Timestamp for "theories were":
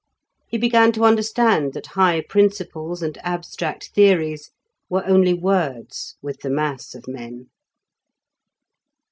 3.93-5.05